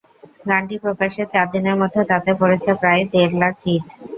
গানটি 0.45 0.75
প্রকাশের 0.83 1.27
চার 1.33 1.47
দিনের 1.53 1.79
মধ্যে 1.81 2.01
তাতে 2.11 2.31
পড়েছে 2.39 2.69
প্রায় 2.81 3.01
দেড় 3.11 3.33
লাখ 3.41 3.53
হিট। 3.63 3.83